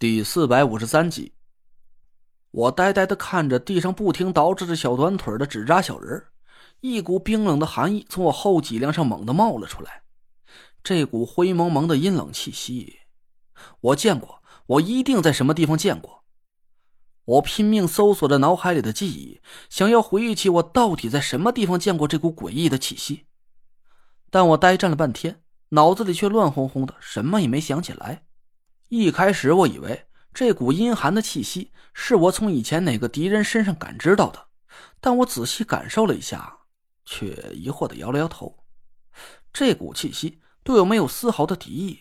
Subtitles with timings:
[0.00, 1.34] 第四百五十三集，
[2.52, 6.24] 我呆呆的看着地上不停倒着小短腿的纸扎小人
[6.80, 10.04] 一股冰冷的寒意从我后脊梁上猛地冒了出来。
[10.82, 13.00] 这股灰蒙蒙的阴冷气息，
[13.82, 16.24] 我见过，我一定在什么地方见过。
[17.26, 23.26] 我拼命搜索着脑海里的记忆，想要回忆起我到底在什么地方见过这股诡异的气息。
[24.30, 28.24] 但我呆站了半天，脑子里却乱哄哄的，什么也没想起来。
[28.90, 34.48] 一开始我以为这股阴寒的气息是我从以前哪个敌人身上感知到的，
[35.00, 36.58] 但我仔细感受了一下，
[37.04, 38.64] 却疑惑的摇了摇头。
[39.52, 42.00] 这股气息对我没有丝毫的敌意，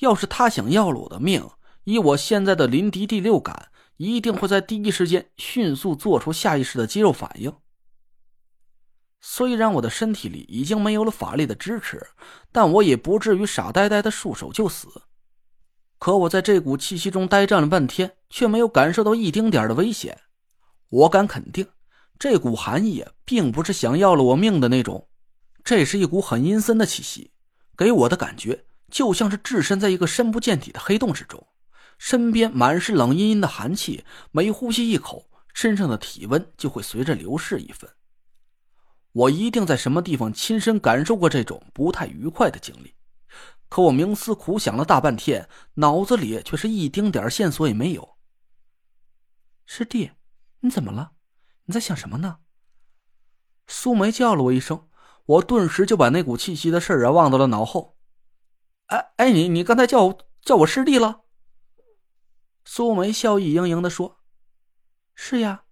[0.00, 1.48] 要是他想要了我的命，
[1.84, 7.50] 以我现在的临敌第六感，一定会在第一时间迅速做出下意识的肌肉反应。
[9.22, 12.06] 虽然我的身体里已经没有了法力的支持，
[12.52, 14.88] 但我也不至于傻呆呆的束手就死。
[15.98, 20.18] 可我在这股气息中呆站了半天，却没有感受到一丁点的危险。
[20.88, 21.66] 我敢肯定，
[22.18, 25.08] 这股寒意并不是想要了我命的那种。
[25.64, 27.32] 这是一股很阴森的气息，
[27.76, 31.44] 给我的感觉就像是置身在一个深不见底的黑洞之中，
[31.98, 37.90] 身边满是冷阴阴的寒气，每呼吸一口，身上的体温就会随着流逝一分。
[39.12, 42.92] 我一定在什么地方亲身感受过这种不太愉快的经历。
[43.68, 48.16] 可我冥思苦想了大半天，脑子里却是一丁点线索也没有。
[49.64, 50.12] 师弟，
[50.60, 51.12] 你怎么了？
[51.64, 52.38] 你在想什么呢？
[53.66, 54.88] 苏梅叫了我一声，
[55.24, 57.96] 我顿时就把那股气息的事儿啊忘到了脑后。
[58.86, 61.22] 哎哎，你你刚才叫我叫我师弟了？
[62.64, 64.20] 苏梅笑意盈盈的说
[65.16, 65.64] ：“是呀，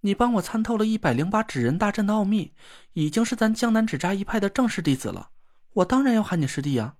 [0.00, 2.54] 你帮我参透了一百零八纸人大阵的奥秘，
[2.92, 5.30] 已经是咱江南纸扎一派的正式弟子了，
[5.72, 6.96] 我当然要喊你师弟呀。”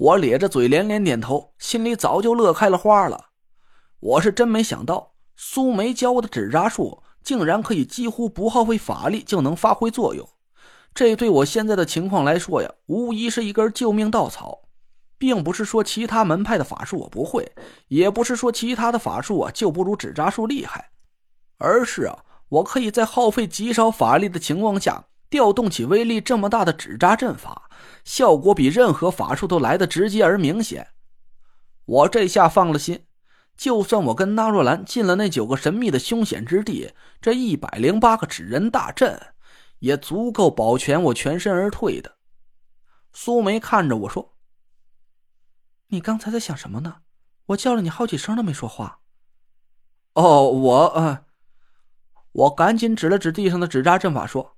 [0.00, 3.26] 我咧着嘴连连点头，心里早就乐开了花了。
[4.00, 10.26] 我是真没想到，苏梅教我的纸扎术竟然可以几乎不耗费法力就能发挥作用。
[10.94, 14.60] 这对我现在的情况来说呀，无疑是一根救命稻草。
[15.18, 17.52] 并不是说其他门派的法术我不会，
[17.88, 20.92] 也不是说其他的法术啊就不如纸扎术厉害，
[21.58, 25.04] 而是啊，我可以在耗费极少法力的情况下。
[25.30, 27.70] 调动起威力这么大的纸扎阵法，
[28.04, 30.88] 效果比任何法术都来得直接而明显。
[31.84, 33.06] 我这下放了心，
[33.56, 39.34] 就算我跟纳若兰进了那九个神秘的凶险之地，这一百零八个纸人大阵
[39.78, 42.16] 也足够保全我全身而退的。
[43.12, 44.34] 苏梅看着我说
[45.88, 46.98] ：“你刚才在想什么呢？
[47.46, 49.00] 我叫了你好几声都没说话。”
[50.14, 50.86] 哦，我……
[50.94, 51.24] 呃，
[52.32, 54.56] 我赶紧指了指地上的纸扎阵法说。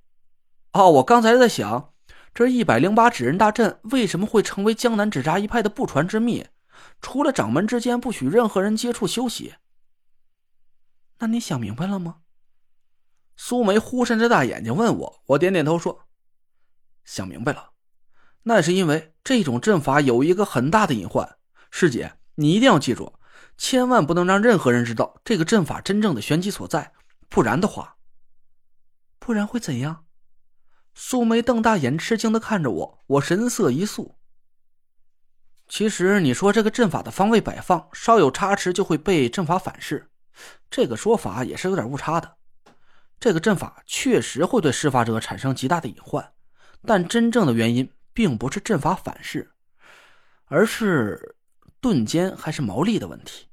[0.73, 1.93] 哦，我刚才在想，
[2.33, 6.47] 这一百零八纸人大阵为什么会成为江南纸扎一派的不传之秘？
[6.99, 9.55] 除了掌门之间不许任何人接触休息。
[11.19, 12.17] 那你想明白了吗？
[13.35, 16.07] 苏梅忽闪着大眼睛问我，我点点头说
[17.05, 17.71] ：“想明白了。
[18.43, 21.37] 那是因为这种阵法有一个很大的隐患，
[21.69, 23.13] 师姐，你一定要记住，
[23.57, 26.93] 千万不能让任何人知道这个阵法真正的玄机所在，
[27.29, 27.97] 不然的话，
[29.19, 30.05] 不然会怎样？”
[30.95, 34.17] 苏梅瞪大眼，吃惊的看着我，我神色一肃。
[35.67, 40.09] 其实你说这个阵法的方位摆放稍有差池就会被阵法反噬，
[40.69, 42.37] 这个说法也是有点误差的。
[43.19, 46.33] 这个阵法确实会对施法者产生极大的隐患，
[46.85, 49.51] 但真正的原因并不是阵法反噬，
[50.45, 51.35] 而是
[51.79, 53.47] 盾尖还是毛利的问题。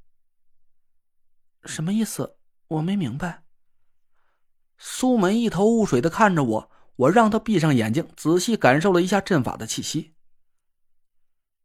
[1.64, 2.36] 什么意思？
[2.68, 3.44] 我没明白。
[4.76, 6.70] 苏梅一头雾水的看着我。
[7.00, 10.12] 我让他闭上眼睛，仔细感受了一下阵法的气息。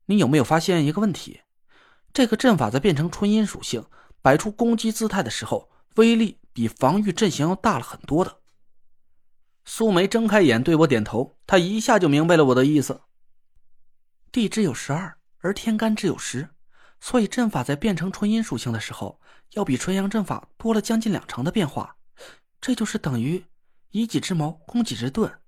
[0.06, 1.41] 你有没有发现一个问题？
[2.13, 3.85] 这个阵法在变成春阴属性，
[4.22, 8.40] 摆出攻击姿态的时候，威力比防御阵型要大了很多的。
[9.66, 13.01] 苏梅睁开眼对我点头，她一下就明白了我的意思。
[14.31, 16.47] 地支有十二，而天干只有十，
[17.01, 19.19] 所以阵法在变成春阴属性的时候，
[19.51, 21.98] 要比纯阳阵法多了将近两成的变化。
[22.62, 23.44] 这就是等于。
[23.95, 25.39] 以己之矛攻己之盾，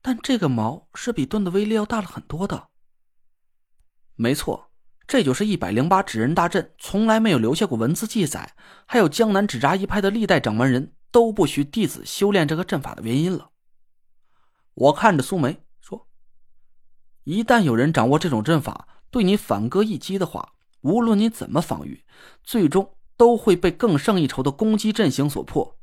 [0.00, 2.68] 但这个矛是比盾的威力要大了很多的。
[4.14, 4.70] 没错，
[5.08, 8.54] 这就是一百零八纸人大阵从来没有留下过文字记载，
[8.86, 13.50] 还有江南纸扎一派的历代掌门人都不许弟子修炼这个阵法的原因了。
[14.74, 16.06] 我看着苏梅说
[17.24, 20.52] ：“一旦有人掌握这种阵法，对你反戈一击的话，
[20.82, 22.04] 无论你怎么防御，
[22.44, 25.76] 最终都会被更胜一筹的攻击阵型所破。”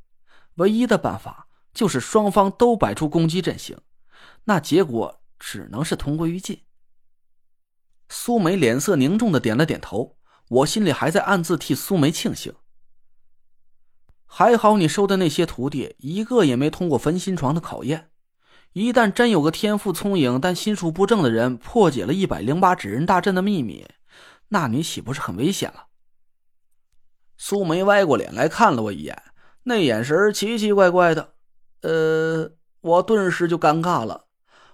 [0.61, 3.77] 唯一的办法就是双方都摆出攻击阵型，
[4.45, 6.61] 那结果只能是同归于尽。
[8.09, 10.17] 苏梅脸色凝重的点了点头，
[10.49, 12.53] 我心里还在暗自替苏梅庆幸。
[14.25, 18.11] 还好你收的那些徒弟一个也没通过焚心床的考验。
[18.73, 23.85] 一旦真有个天赋聪颖但心术不正的人破解了一百零八纸人大阵的秘密，
[24.49, 25.87] 那你岂不是很危险了？
[27.37, 29.21] 苏梅歪过脸来看了我一眼，
[29.63, 31.33] 那眼神奇奇怪怪的。
[31.81, 34.25] 呃，我顿时就尴尬了。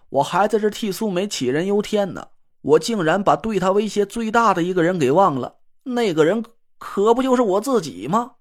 [0.09, 2.29] 我还在这替苏梅杞人忧天呢，
[2.61, 5.57] 我竟然把对她威胁最大的一个人给忘了。
[5.83, 6.43] 那个人
[6.77, 8.33] 可不就是我自己吗？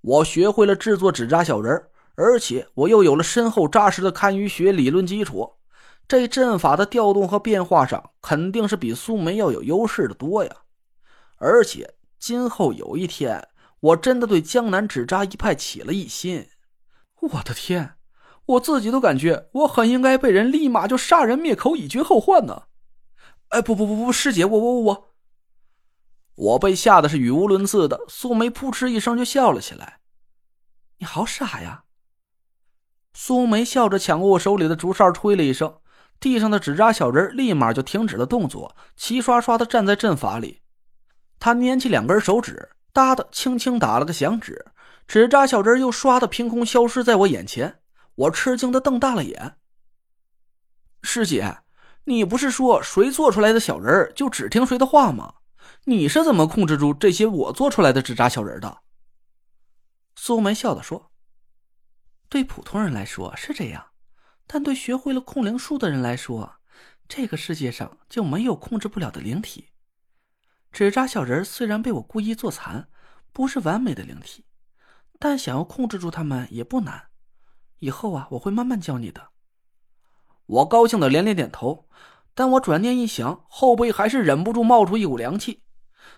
[0.00, 5.54] 我学会了制作纸扎小人而且我又有了深厚扎实的堪舆学理论基础，
[6.08, 10.50] 这阵法的调动和变化上肯定是比苏梅要有优势的多呀。
[11.38, 13.46] 而且今后有一天，
[13.86, 16.48] 我真的对江南纸扎一派起了疑心，
[17.20, 17.96] 我的天，
[18.46, 22.64] 我自己都感觉我很应该被人立马就杀人灭口，以绝后患呢。
[23.50, 25.08] 哎，不不不不，师姐，我我我，
[26.34, 28.00] 我被吓得是语无伦次的。
[28.08, 30.00] 苏梅扑哧一声就笑了起来，
[30.98, 31.84] 你好傻呀！
[33.14, 35.78] 苏梅笑着抢过我手里的竹哨，吹了一声，
[36.18, 40.62] 地上的纸扎小人立马就停止了动作，齐刷刷的站在阵法里。
[41.38, 44.64] 他捻起两根手指，哒的轻轻打了个响指，
[45.06, 47.80] 纸扎小人又唰的凭空消失在我眼前。
[48.14, 49.58] 我吃惊的瞪大了眼。
[51.02, 51.58] 师姐，
[52.04, 55.34] 你不是说谁做出来的小人就只听谁的话吗？
[55.84, 58.78] 你是怎么控制住这些我做出来的纸扎小人的？
[60.14, 61.12] 苏梅笑着说。
[62.30, 63.84] 对普通人来说是这样，
[64.46, 66.50] 但对学会了控灵术的人来说，
[67.06, 69.68] 这个世界上就没有控制不了的灵体。
[70.72, 72.88] 纸扎小人虽然被我故意做残，
[73.32, 74.44] 不是完美的灵体，
[75.18, 77.04] 但想要控制住他们也不难。
[77.78, 79.28] 以后啊，我会慢慢教你的。
[80.46, 81.88] 我高兴的连连点头，
[82.34, 85.62] 但我转念一想，后背还是忍不住冒出一股凉气。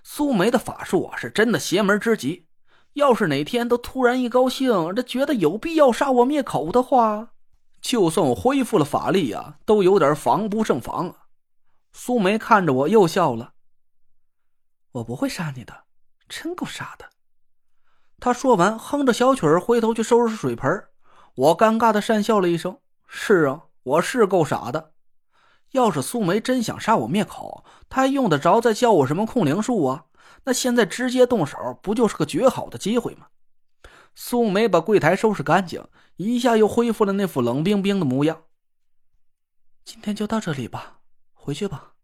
[0.02, 2.46] 苏梅的法术啊，是真的邪门之极。
[2.94, 7.30] 要是哪天都突然一高兴，这觉得有必要杀我灭口的话，
[7.80, 11.14] 就算我恢复了法力啊，都有点防不胜防！
[11.92, 13.54] 苏梅看着我又笑了
[14.93, 15.85] ：“我不会杀你的，
[16.29, 17.11] 真够傻的。”
[18.20, 20.85] 他说完，哼着小曲儿，回头去收拾水盆。
[21.35, 24.93] 我尴尬的讪笑了一声：“是啊，我是够傻的。
[25.73, 30.06] 要是苏梅真想杀我灭口，她还用得着再教我什么控灵术啊？”
[30.44, 33.26] 那现在直接动手，不就是个绝好的机会吗？
[34.14, 35.87] 苏梅把柜台收拾干净，
[36.17, 38.44] 一下又恢复了那副冷冰冰的模样。
[39.85, 41.00] 今天就到这里吧，
[41.32, 41.94] 回去吧。